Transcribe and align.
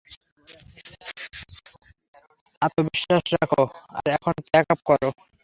আত্যবিশ্বাস 2.61 3.25
রাখো, 3.35 3.63
আর 3.95 4.05
এখন 4.15 4.33
প্যাক 4.47 4.67
আপ 4.73 4.79
করো। 4.89 5.09